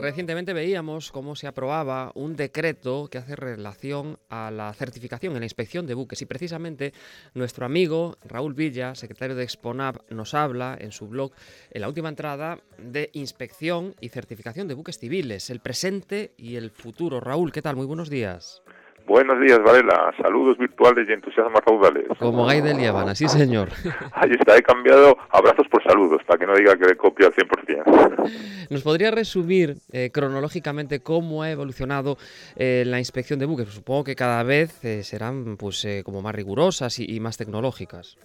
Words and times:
Recientemente 0.00 0.52
veíamos 0.52 1.12
cómo 1.12 1.36
se 1.36 1.46
aprobaba 1.46 2.10
un 2.16 2.34
decreto 2.34 3.06
que 3.08 3.18
hace 3.18 3.36
relación 3.36 4.18
a 4.28 4.50
la 4.50 4.72
certificación 4.72 5.34
en 5.34 5.40
la 5.40 5.46
inspección 5.46 5.86
de 5.86 5.94
buques 5.94 6.22
y 6.22 6.26
precisamente 6.26 6.92
nuestro 7.34 7.66
amigo 7.66 8.16
Raúl 8.24 8.54
Villa, 8.54 8.96
secretario 8.96 9.36
de 9.36 9.44
Exponab, 9.44 10.02
nos 10.10 10.34
habla 10.34 10.76
en 10.80 10.90
su 10.90 11.06
blog 11.06 11.32
en 11.70 11.82
la 11.82 11.88
última 11.88 12.08
entrada 12.08 12.58
de 12.78 13.10
inspección 13.12 13.94
y 14.00 14.08
certificación 14.08 14.66
de 14.66 14.74
buques 14.74 14.98
civiles, 14.98 15.50
el 15.50 15.60
presente 15.60 16.34
y 16.36 16.56
el 16.56 16.72
futuro. 16.72 17.20
Raúl, 17.20 17.52
¿qué 17.52 17.62
tal? 17.62 17.76
Muy 17.76 17.86
buenos 17.86 18.10
días. 18.10 18.62
Buenos 19.06 19.40
días, 19.40 19.58
Varela. 19.62 20.12
Saludos 20.20 20.56
virtuales 20.58 21.08
y 21.08 21.12
entusiasmo 21.12 21.58
raudales. 21.66 22.06
Como 22.18 22.46
Gay 22.46 22.60
de 22.60 22.74
Liébana, 22.74 23.14
sí, 23.14 23.28
señor. 23.28 23.68
Ahí 24.12 24.30
está, 24.38 24.56
he 24.56 24.62
cambiado 24.62 25.16
abrazos 25.30 25.66
por 25.68 25.82
saludos, 25.82 26.22
para 26.26 26.38
que 26.38 26.46
no 26.46 26.54
diga 26.54 26.76
que 26.76 26.86
le 26.86 26.96
copio 26.96 27.26
al 27.26 27.34
100%. 27.34 28.30
¿Nos 28.70 28.82
podría 28.82 29.10
resumir 29.10 29.76
eh, 29.92 30.10
cronológicamente 30.12 31.00
cómo 31.00 31.42
ha 31.42 31.50
evolucionado 31.50 32.18
eh, 32.56 32.84
la 32.86 32.98
inspección 32.98 33.38
de 33.38 33.46
buques? 33.46 33.68
Supongo 33.68 34.04
que 34.04 34.14
cada 34.14 34.42
vez 34.42 34.84
eh, 34.84 35.02
serán 35.02 35.56
pues 35.56 35.86
como 36.04 36.22
más 36.22 36.34
rigurosas 36.34 36.98
y 37.00 37.18
más 37.20 37.36
tecnológicas. 37.36 38.16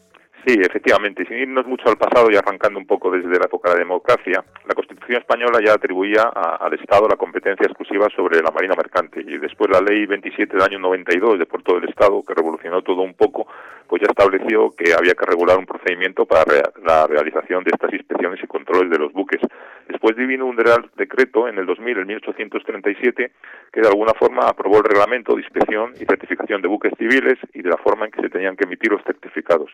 Sí, 0.45 0.53
efectivamente. 0.61 1.25
Sin 1.25 1.37
irnos 1.37 1.65
mucho 1.65 1.89
al 1.89 1.97
pasado 1.97 2.29
y 2.29 2.35
arrancando 2.35 2.77
un 2.77 2.85
poco 2.85 3.09
desde 3.09 3.39
la 3.39 3.45
época 3.45 3.69
de 3.69 3.77
la 3.77 3.79
democracia, 3.79 4.43
la 4.67 4.75
Constitución 4.75 5.17
española 5.17 5.59
ya 5.65 5.73
atribuía 5.73 6.21
al 6.21 6.73
Estado 6.75 7.07
la 7.07 7.15
competencia 7.15 7.65
exclusiva 7.65 8.07
sobre 8.15 8.43
la 8.43 8.51
marina 8.51 8.75
mercante 8.75 9.21
y 9.21 9.39
después 9.39 9.71
la 9.71 9.81
Ley 9.81 10.05
27 10.05 10.55
del 10.55 10.61
año 10.61 10.77
92 10.77 11.39
de 11.39 11.47
Puerto 11.47 11.73
del 11.73 11.89
Estado, 11.89 12.21
que 12.21 12.35
revolucionó 12.35 12.83
todo 12.83 13.01
un 13.01 13.15
poco, 13.15 13.47
pues 13.87 14.03
ya 14.03 14.07
estableció 14.07 14.69
que 14.71 14.93
había 14.93 15.15
que 15.15 15.25
regular 15.25 15.57
un 15.57 15.65
procedimiento 15.65 16.25
para 16.27 16.43
la 16.83 17.07
realización 17.07 17.63
de 17.63 17.71
estas 17.73 17.93
inspecciones 17.93 18.39
y 18.43 18.47
controles 18.47 18.91
de 18.91 18.99
los 18.99 19.13
buques. 19.13 19.41
Después 19.87 20.15
vino 20.15 20.45
un 20.45 20.57
real 20.57 20.89
decreto 20.95 21.47
en 21.47 21.57
el 21.57 21.65
2000, 21.65 21.97
el 21.99 22.05
1837, 22.05 23.31
que 23.71 23.81
de 23.81 23.87
alguna 23.87 24.13
forma 24.13 24.47
aprobó 24.47 24.77
el 24.77 24.83
reglamento 24.83 25.33
de 25.33 25.41
inspección 25.41 25.93
y 25.99 26.05
certificación 26.05 26.61
de 26.61 26.67
buques 26.67 26.93
civiles 26.97 27.37
y 27.53 27.61
de 27.61 27.69
la 27.69 27.77
forma 27.77 28.05
en 28.05 28.11
que 28.11 28.21
se 28.21 28.29
tenían 28.29 28.55
que 28.55 28.65
emitir 28.65 28.91
los 28.91 29.03
certificados. 29.03 29.71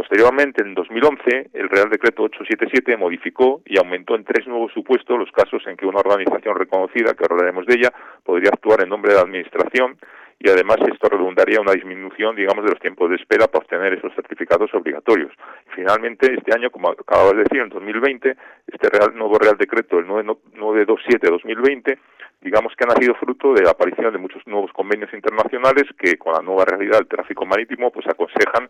Posteriormente, 0.00 0.62
en 0.62 0.72
2011, 0.72 1.50
el 1.52 1.68
Real 1.68 1.90
Decreto 1.90 2.22
877 2.22 2.96
modificó 2.96 3.60
y 3.66 3.78
aumentó 3.78 4.14
en 4.14 4.24
tres 4.24 4.46
nuevos 4.46 4.72
supuestos 4.72 5.18
los 5.18 5.30
casos 5.30 5.62
en 5.66 5.76
que 5.76 5.84
una 5.84 6.00
organización 6.00 6.56
reconocida, 6.56 7.12
que 7.12 7.26
hablaremos 7.28 7.66
de 7.66 7.74
ella, 7.74 7.92
podría 8.24 8.48
actuar 8.48 8.82
en 8.82 8.88
nombre 8.88 9.10
de 9.10 9.16
la 9.16 9.24
Administración 9.24 9.98
y 10.38 10.48
además 10.48 10.78
esto 10.90 11.06
redundaría 11.10 11.60
una 11.60 11.72
disminución, 11.72 12.34
digamos, 12.34 12.64
de 12.64 12.70
los 12.70 12.80
tiempos 12.80 13.10
de 13.10 13.16
espera 13.16 13.46
para 13.46 13.62
obtener 13.62 13.92
esos 13.92 14.14
certificados 14.14 14.72
obligatorios. 14.72 15.34
Finalmente, 15.74 16.32
este 16.32 16.54
año, 16.54 16.70
como 16.70 16.92
acabas 16.92 17.32
de 17.32 17.42
decir, 17.42 17.60
en 17.60 17.68
2020, 17.68 18.36
este 18.68 18.88
real, 18.88 19.14
nuevo 19.14 19.38
Real 19.38 19.58
Decreto, 19.58 19.98
el 19.98 20.06
927-2020, 20.06 21.98
digamos 22.40 22.72
que 22.76 22.84
ha 22.84 22.94
nacido 22.94 23.14
fruto 23.14 23.52
de 23.52 23.62
la 23.62 23.70
aparición 23.70 24.12
de 24.12 24.18
muchos 24.18 24.46
nuevos 24.46 24.72
convenios 24.72 25.12
internacionales 25.12 25.84
que, 25.98 26.16
con 26.16 26.32
la 26.32 26.40
nueva 26.40 26.64
realidad 26.64 26.98
del 26.98 27.08
tráfico 27.08 27.44
marítimo, 27.44 27.90
pues 27.90 28.06
aconsejan 28.06 28.68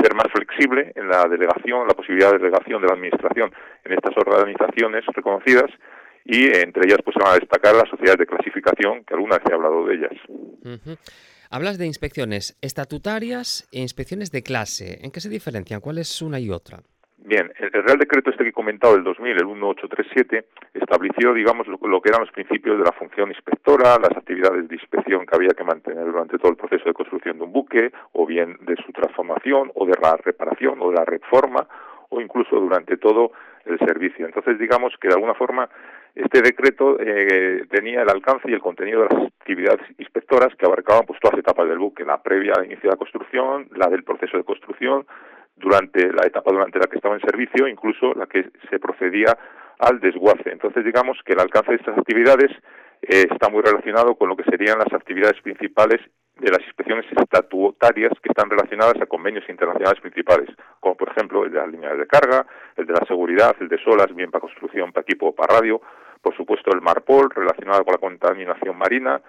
ser 0.00 0.14
más 0.14 0.28
flexible 0.32 0.92
en 0.94 1.08
la 1.08 1.24
delegación, 1.24 1.86
la 1.86 1.94
posibilidad 1.94 2.32
de 2.32 2.38
delegación 2.38 2.80
de 2.80 2.88
la 2.88 2.94
Administración 2.94 3.52
en 3.84 3.92
estas 3.92 4.16
organizaciones 4.16 5.04
reconocidas 5.14 5.70
y 6.24 6.46
entre 6.46 6.86
ellas 6.86 6.98
pues 7.04 7.14
se 7.16 7.24
van 7.24 7.34
a 7.34 7.38
destacar 7.38 7.74
las 7.74 7.88
sociedades 7.88 8.18
de 8.18 8.26
clasificación, 8.26 9.04
que 9.04 9.14
alguna 9.14 9.38
vez 9.38 9.44
he 9.50 9.54
hablado 9.54 9.86
de 9.86 9.94
ellas. 9.94 10.12
Hablas 11.50 11.78
de 11.78 11.86
inspecciones 11.86 12.58
estatutarias 12.60 13.66
e 13.72 13.80
inspecciones 13.80 14.30
de 14.30 14.42
clase. 14.42 14.98
¿En 15.02 15.10
qué 15.10 15.20
se 15.20 15.30
diferencian? 15.30 15.80
¿Cuál 15.80 15.98
es 15.98 16.20
una 16.20 16.38
y 16.38 16.50
otra? 16.50 16.80
Bien, 17.24 17.52
el, 17.58 17.72
Real 17.82 17.98
Decreto 17.98 18.30
este 18.30 18.44
que 18.44 18.50
he 18.50 18.52
comentado 18.52 18.94
del 18.94 19.04
2000, 19.04 19.36
el 19.36 19.46
1837, 19.46 20.44
estableció, 20.74 21.34
digamos, 21.34 21.66
lo, 21.66 22.00
que 22.00 22.08
eran 22.08 22.22
los 22.22 22.30
principios 22.30 22.78
de 22.78 22.84
la 22.84 22.92
función 22.92 23.28
inspectora, 23.28 23.98
las 23.98 24.16
actividades 24.16 24.68
de 24.68 24.74
inspección 24.76 25.26
que 25.26 25.36
había 25.36 25.50
que 25.50 25.64
mantener 25.64 26.06
durante 26.06 26.38
todo 26.38 26.52
el 26.52 26.56
proceso 26.56 26.84
de 26.84 26.94
construcción 26.94 27.38
de 27.38 27.44
un 27.44 27.52
buque, 27.52 27.90
o 28.12 28.24
bien 28.24 28.56
de 28.62 28.76
su 28.76 28.92
transformación, 28.92 29.70
o 29.74 29.84
de 29.84 29.94
la 30.00 30.16
reparación, 30.16 30.80
o 30.80 30.90
de 30.90 30.96
la 30.96 31.04
reforma, 31.04 31.66
o 32.08 32.20
incluso 32.20 32.58
durante 32.58 32.96
todo 32.96 33.32
el 33.66 33.78
servicio. 33.80 34.24
Entonces, 34.24 34.58
digamos 34.58 34.94
que 35.00 35.08
de 35.08 35.14
alguna 35.14 35.34
forma 35.34 35.68
este 36.14 36.40
decreto 36.40 36.98
eh, 36.98 37.64
tenía 37.70 38.02
el 38.02 38.10
alcance 38.10 38.50
y 38.50 38.54
el 38.54 38.60
contenido 38.60 39.02
de 39.02 39.14
las 39.14 39.26
actividades 39.38 39.80
inspectoras 39.98 40.54
que 40.56 40.66
abarcaban 40.66 41.04
pues 41.06 41.20
todas 41.20 41.34
las 41.34 41.40
etapas 41.40 41.68
del 41.68 41.78
buque, 41.78 42.04
la 42.04 42.22
previa 42.22 42.54
al 42.56 42.66
inicio 42.66 42.88
de 42.88 42.94
la 42.94 42.98
construcción, 42.98 43.68
la 43.74 43.88
del 43.88 44.02
proceso 44.02 44.36
de 44.36 44.44
construcción, 44.44 45.06
durante 45.58 46.12
la 46.12 46.26
etapa 46.26 46.52
durante 46.52 46.78
la 46.78 46.86
que 46.86 46.96
estaba 46.96 47.14
en 47.14 47.20
servicio, 47.20 47.68
incluso 47.68 48.14
la 48.14 48.26
que 48.26 48.50
se 48.70 48.78
procedía 48.78 49.36
al 49.78 50.00
desguace. 50.00 50.50
Entonces, 50.50 50.84
digamos 50.84 51.18
que 51.24 51.34
el 51.34 51.40
alcance 51.40 51.70
de 51.72 51.76
estas 51.76 51.98
actividades 51.98 52.50
eh, 53.02 53.26
está 53.30 53.48
muy 53.48 53.62
relacionado 53.62 54.16
con 54.16 54.28
lo 54.28 54.36
que 54.36 54.44
serían 54.44 54.78
las 54.78 54.92
actividades 54.92 55.40
principales 55.40 56.00
de 56.36 56.50
las 56.50 56.62
inspecciones 56.66 57.04
estatutarias 57.10 58.12
que 58.22 58.28
están 58.28 58.50
relacionadas 58.50 59.00
a 59.00 59.06
convenios 59.06 59.48
internacionales 59.48 60.00
principales, 60.00 60.48
como 60.80 60.96
por 60.96 61.10
ejemplo 61.10 61.44
el 61.44 61.52
de 61.52 61.58
las 61.58 61.68
líneas 61.68 61.98
de 61.98 62.06
carga, 62.06 62.46
el 62.76 62.86
de 62.86 62.92
la 62.92 63.04
seguridad, 63.06 63.56
el 63.60 63.68
de 63.68 63.78
solas, 63.82 64.14
bien 64.14 64.30
para 64.30 64.42
construcción, 64.42 64.92
para 64.92 65.02
equipo 65.02 65.28
o 65.28 65.34
para 65.34 65.58
radio, 65.60 65.80
por 66.22 66.36
supuesto 66.36 66.70
el 66.72 66.80
MARPOL 66.80 67.30
relacionado 67.30 67.84
con 67.84 67.92
la 67.92 67.98
contaminación 67.98 68.76
marina, 68.76 69.20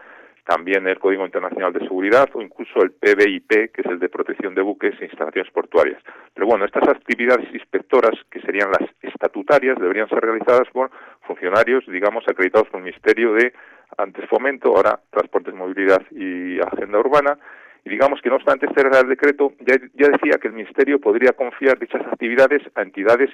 también 0.50 0.88
el 0.88 0.98
Código 0.98 1.24
Internacional 1.26 1.72
de 1.72 1.82
Seguridad 1.82 2.28
o 2.34 2.42
incluso 2.42 2.82
el 2.82 2.90
PBIP, 2.90 3.72
que 3.72 3.82
es 3.82 3.86
el 3.86 4.00
de 4.00 4.10
protección 4.10 4.56
de 4.56 4.64
buques 4.64 5.00
e 5.00 5.06
instalaciones 5.06 5.52
portuarias. 5.54 6.02
Pero 6.34 6.48
bueno, 6.48 6.66
estas 6.66 6.90
actividades 6.90 7.54
inspectoras, 7.54 8.16
que 8.32 8.42
serían 8.42 8.72
las 8.72 8.90
estatutarias, 9.04 9.78
deberían 9.78 10.10
ser 10.10 10.22
realizadas 10.22 10.68
por 10.74 10.90
funcionarios, 11.22 11.86
digamos, 11.86 12.28
acreditados 12.28 12.68
por 12.70 12.80
el 12.80 12.86
Ministerio 12.86 13.34
de 13.34 13.54
antes 14.00 14.28
Fomento, 14.28 14.76
ahora 14.76 15.00
Transportes, 15.12 15.54
Movilidad 15.54 16.02
y 16.10 16.60
Agenda 16.60 16.98
Urbana, 16.98 17.38
y 17.86 17.92
digamos 17.92 18.20
que 18.20 18.30
no 18.30 18.38
obstante 18.38 18.66
este 18.66 18.82
Real 18.82 19.08
Decreto 19.08 19.54
ya, 19.60 19.78
decía 20.10 20.40
que 20.42 20.48
el 20.48 20.54
Ministerio 20.54 21.00
podría 21.00 21.34
confiar 21.34 21.78
dichas 21.78 22.02
actividades 22.08 22.64
a 22.74 22.82
entidades 22.82 23.30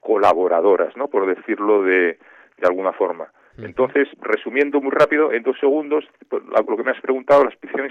colaboradoras, 0.00 0.94
¿no? 0.98 1.08
por 1.08 1.34
decirlo 1.34 1.82
de, 1.82 2.18
de 2.58 2.66
alguna 2.66 2.92
forma. 2.92 3.32
Entonces, 3.58 4.08
resumiendo 4.20 4.80
muy 4.80 4.92
rápido, 4.92 5.32
en 5.32 5.42
dos 5.42 5.58
segundos, 5.58 6.04
pues, 6.28 6.42
lo 6.44 6.76
que 6.76 6.82
me 6.84 6.92
has 6.92 7.00
preguntado, 7.00 7.44
la 7.44 7.50
inspección 7.50 7.90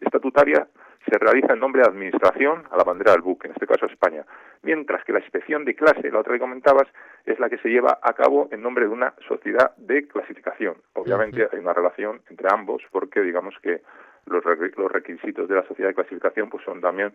estatutaria 0.00 0.68
se 1.08 1.18
realiza 1.18 1.54
en 1.54 1.60
nombre 1.60 1.80
de 1.80 1.88
administración 1.88 2.64
a 2.70 2.76
la 2.76 2.84
bandera 2.84 3.12
del 3.12 3.22
buque, 3.22 3.46
en 3.46 3.54
este 3.54 3.66
caso 3.66 3.86
España, 3.86 4.26
mientras 4.62 5.02
que 5.04 5.12
la 5.12 5.20
inspección 5.20 5.64
de 5.64 5.74
clase, 5.74 6.10
la 6.10 6.20
otra 6.20 6.34
que 6.34 6.40
comentabas, 6.40 6.88
es 7.24 7.38
la 7.38 7.48
que 7.48 7.58
se 7.58 7.68
lleva 7.68 7.98
a 8.02 8.12
cabo 8.12 8.48
en 8.50 8.62
nombre 8.62 8.84
de 8.84 8.90
una 8.90 9.14
sociedad 9.26 9.74
de 9.76 10.06
clasificación. 10.06 10.76
Obviamente 10.94 11.48
hay 11.50 11.58
una 11.58 11.72
relación 11.72 12.20
entre 12.28 12.48
ambos 12.52 12.82
porque 12.90 13.22
digamos 13.22 13.54
que 13.62 13.82
los, 14.26 14.44
los 14.44 14.92
requisitos 14.92 15.48
de 15.48 15.54
la 15.54 15.66
sociedad 15.66 15.88
de 15.88 15.94
clasificación 15.94 16.50
pues 16.50 16.64
son 16.64 16.80
también 16.80 17.14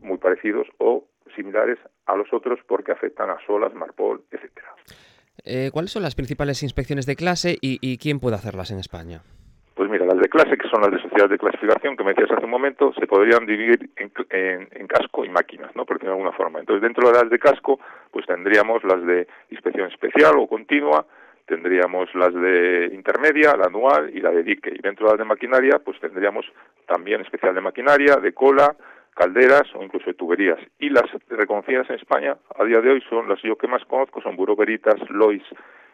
muy 0.00 0.18
parecidos 0.18 0.68
o 0.78 1.04
similares 1.34 1.78
a 2.06 2.14
los 2.14 2.32
otros 2.32 2.60
porque 2.66 2.92
afectan 2.92 3.30
a 3.30 3.38
SOLAS, 3.46 3.74
MARPOL, 3.74 4.22
etcétera. 4.30 4.74
Eh, 5.44 5.70
¿Cuáles 5.72 5.90
son 5.90 6.02
las 6.02 6.14
principales 6.14 6.62
inspecciones 6.62 7.06
de 7.06 7.16
clase 7.16 7.56
y, 7.60 7.98
quién 7.98 8.20
puede 8.20 8.36
hacerlas 8.36 8.70
en 8.70 8.78
España? 8.78 9.22
Pues 9.74 9.90
mira, 9.90 10.06
las 10.06 10.18
de 10.18 10.28
clase, 10.28 10.56
que 10.56 10.68
son 10.68 10.82
las 10.82 10.92
de 10.92 11.02
sociedades 11.02 11.30
de 11.30 11.38
clasificación 11.38 11.96
que 11.96 12.04
me 12.04 12.10
decías 12.10 12.30
hace 12.30 12.44
un 12.44 12.50
momento, 12.50 12.92
se 12.98 13.06
podrían 13.06 13.44
dividir 13.44 13.90
en, 13.96 14.86
casco 14.86 15.24
y 15.24 15.28
máquinas, 15.28 15.74
¿no? 15.74 15.84
Por 15.84 15.98
de 15.98 16.08
alguna 16.08 16.32
forma. 16.32 16.60
Entonces, 16.60 16.82
dentro 16.82 17.08
de 17.08 17.14
las 17.14 17.28
de 17.28 17.38
casco, 17.38 17.80
pues 18.12 18.24
tendríamos 18.26 18.84
las 18.84 19.04
de 19.04 19.26
inspección 19.50 19.90
especial 19.90 20.34
o 20.38 20.46
continua, 20.46 21.04
tendríamos 21.46 22.08
las 22.14 22.32
de 22.32 22.90
intermedia, 22.94 23.56
la 23.56 23.66
anual 23.66 24.10
y 24.14 24.20
la 24.20 24.30
de 24.30 24.44
dique. 24.44 24.72
Y 24.72 24.80
dentro 24.80 25.06
de 25.06 25.12
las 25.12 25.18
de 25.18 25.24
maquinaria, 25.24 25.80
pues 25.84 25.98
tendríamos 25.98 26.46
también 26.86 27.20
especial 27.22 27.54
de 27.54 27.60
maquinaria, 27.60 28.16
de 28.16 28.32
cola, 28.32 28.76
calderas 29.14 29.62
o 29.74 29.82
incluso 29.82 30.06
de 30.06 30.14
tuberías. 30.14 30.58
Y 30.78 30.90
las 30.90 31.04
reconocidas 31.28 31.88
en 31.90 31.96
España 31.96 32.36
a 32.58 32.64
día 32.64 32.80
de 32.80 32.90
hoy 32.90 33.02
son 33.08 33.28
las 33.28 33.40
yo 33.42 33.56
que 33.56 33.68
más 33.68 33.84
conozco, 33.84 34.20
son 34.20 34.36
Bureau 34.36 34.56
Veritas, 34.56 34.96
Lois 35.10 35.42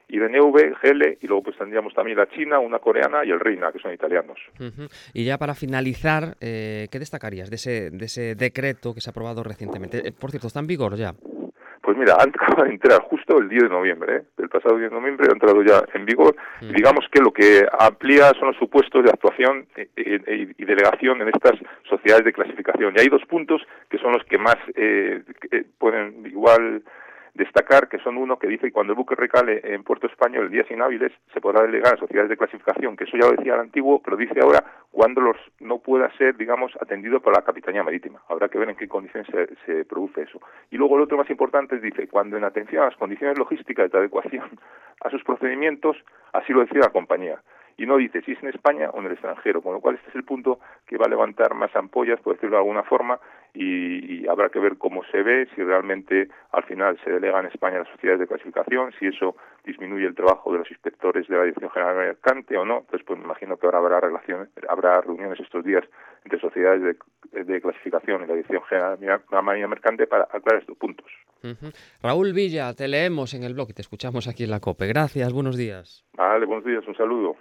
y 0.08 0.18
DNV, 0.18 0.74
GL, 0.82 1.18
y 1.20 1.26
luego 1.28 1.44
pues 1.44 1.56
tendríamos 1.56 1.94
también 1.94 2.18
la 2.18 2.28
China, 2.28 2.58
una 2.58 2.80
coreana 2.80 3.24
y 3.24 3.30
el 3.30 3.38
Reina, 3.38 3.70
que 3.70 3.78
son 3.78 3.92
italianos. 3.92 4.38
Y 5.14 5.24
ya 5.24 5.38
para 5.38 5.54
finalizar, 5.54 6.36
eh, 6.40 6.88
¿qué 6.90 6.98
destacarías 6.98 7.48
de 7.48 7.56
ese, 7.56 7.90
de 7.90 8.04
ese 8.06 8.34
decreto 8.34 8.92
que 8.92 9.00
se 9.00 9.08
ha 9.08 9.12
aprobado 9.12 9.44
recientemente? 9.44 10.08
Eh, 10.08 10.12
por 10.12 10.30
cierto, 10.30 10.48
¿está 10.48 10.58
en 10.58 10.66
vigor 10.66 10.96
ya? 10.96 11.14
Pues 11.90 11.98
mira, 11.98 12.14
han 12.20 12.28
acaba 12.28 12.62
de 12.66 12.70
entrar 12.70 13.02
justo 13.02 13.36
el 13.38 13.48
10 13.48 13.64
de 13.64 13.68
noviembre, 13.68 14.18
¿eh? 14.18 14.22
el 14.38 14.48
pasado 14.48 14.78
10 14.78 14.90
de 14.90 14.96
noviembre 14.96 15.26
ha 15.28 15.32
entrado 15.32 15.60
ya 15.64 15.82
en 15.92 16.06
vigor. 16.06 16.36
Y 16.60 16.72
digamos 16.72 17.04
que 17.10 17.20
lo 17.20 17.32
que 17.32 17.66
amplía 17.80 18.30
son 18.38 18.46
los 18.46 18.56
supuestos 18.58 19.02
de 19.02 19.10
actuación 19.10 19.66
y 19.96 20.64
delegación 20.64 21.20
en 21.20 21.30
estas 21.30 21.58
sociedades 21.88 22.24
de 22.24 22.32
clasificación. 22.32 22.94
Y 22.96 23.00
hay 23.00 23.08
dos 23.08 23.24
puntos 23.26 23.60
que 23.88 23.98
son 23.98 24.12
los 24.12 24.22
que 24.22 24.38
más 24.38 24.54
eh, 24.76 25.24
pueden 25.78 26.24
igual 26.26 26.84
Destacar 27.40 27.88
que 27.88 27.98
son 28.00 28.18
uno 28.18 28.38
que 28.38 28.46
dice 28.46 28.66
que 28.66 28.72
cuando 28.72 28.92
el 28.92 28.98
buque 28.98 29.14
recale 29.14 29.62
en 29.64 29.82
puerto 29.82 30.06
español 30.06 30.44
en 30.44 30.52
días 30.52 30.70
inhábiles 30.70 31.10
se 31.32 31.40
podrá 31.40 31.62
delegar 31.62 31.94
a 31.94 31.96
sociedades 31.96 32.28
de 32.28 32.36
clasificación, 32.36 32.98
que 32.98 33.04
eso 33.04 33.16
ya 33.16 33.30
lo 33.30 33.34
decía 33.34 33.54
el 33.54 33.60
antiguo, 33.60 34.02
pero 34.02 34.18
dice 34.18 34.38
ahora 34.42 34.62
cuando 34.90 35.22
los 35.22 35.38
no 35.58 35.78
pueda 35.78 36.14
ser, 36.18 36.36
digamos, 36.36 36.70
atendido 36.82 37.18
por 37.20 37.34
la 37.34 37.40
Capitanía 37.40 37.82
Marítima. 37.82 38.20
Habrá 38.28 38.50
que 38.50 38.58
ver 38.58 38.68
en 38.68 38.76
qué 38.76 38.86
condiciones 38.86 39.26
se, 39.64 39.86
produce 39.86 40.20
eso. 40.20 40.38
Y 40.70 40.76
luego 40.76 40.98
lo 40.98 41.04
otro 41.04 41.16
más 41.16 41.30
importante 41.30 41.78
dice, 41.80 42.08
cuando 42.08 42.36
en 42.36 42.44
atención 42.44 42.82
a 42.82 42.86
las 42.88 42.96
condiciones 42.96 43.38
logísticas 43.38 43.90
de 43.90 43.96
adecuación 43.96 44.44
a 45.00 45.08
sus 45.08 45.24
procedimientos, 45.24 45.96
así 46.34 46.52
lo 46.52 46.60
decía 46.60 46.80
la 46.80 46.90
compañía 46.90 47.40
y 47.80 47.86
no 47.86 47.96
dice 47.96 48.20
si 48.20 48.32
es 48.32 48.42
en 48.42 48.50
España 48.50 48.90
o 48.90 49.00
en 49.00 49.06
el 49.06 49.12
extranjero, 49.12 49.62
con 49.62 49.72
lo 49.72 49.80
cual 49.80 49.94
este 49.94 50.10
es 50.10 50.14
el 50.14 50.24
punto 50.24 50.60
que 50.86 50.98
va 50.98 51.06
a 51.06 51.08
levantar 51.08 51.54
más 51.54 51.74
ampollas, 51.74 52.20
por 52.20 52.34
decirlo 52.34 52.56
de 52.56 52.60
alguna 52.60 52.82
forma, 52.82 53.18
y, 53.54 54.28
habrá 54.28 54.50
que 54.50 54.58
ver 54.60 54.76
cómo 54.76 55.02
se 55.10 55.22
ve, 55.22 55.48
si 55.54 55.62
realmente 55.62 56.28
al 56.52 56.62
final 56.64 57.00
se 57.02 57.10
delega 57.10 57.40
en 57.40 57.46
España 57.46 57.78
las 57.78 57.88
sociedades 57.88 58.20
de 58.20 58.26
clasificación, 58.26 58.92
si 58.98 59.06
eso 59.06 59.34
disminuye 59.64 60.06
el 60.06 60.14
trabajo 60.14 60.52
de 60.52 60.58
los 60.58 60.70
inspectores 60.70 61.26
de 61.26 61.36
la 61.36 61.44
Dirección 61.44 61.70
General 61.70 61.96
Mercante 61.96 62.58
o 62.58 62.66
no, 62.66 62.84
pues, 62.90 63.02
pues 63.02 63.18
me 63.18 63.24
imagino 63.24 63.56
que 63.56 63.66
ahora 63.66 63.78
habrá 63.78 64.00
relaciones, 64.00 64.50
habrá 64.68 65.00
reuniones 65.00 65.40
estos 65.40 65.64
días 65.64 65.82
entre 66.24 66.38
sociedades 66.38 66.98
de, 67.32 67.60
clasificación 67.62 68.22
y 68.22 68.26
la 68.26 68.34
Dirección 68.34 68.62
General 68.64 69.00
de 69.00 69.06
la 69.30 69.42
Marina 69.42 69.68
Mercante 69.68 70.06
para 70.06 70.24
aclarar 70.24 70.60
estos 70.60 70.76
puntos. 70.76 71.06
Raúl 72.02 72.34
Villa, 72.34 72.74
te 72.74 72.86
leemos 72.88 73.32
en 73.32 73.42
el 73.42 73.54
blog 73.54 73.70
y 73.70 73.72
te 73.72 73.80
escuchamos 73.80 74.28
aquí 74.28 74.44
en 74.44 74.50
la 74.50 74.60
COPE. 74.60 74.86
Gracias, 74.86 75.32
buenos 75.32 75.56
días. 75.56 76.04
Vale, 76.12 76.44
buenos 76.44 76.66
días, 76.66 76.86
un 76.86 76.94
saludo. 76.94 77.36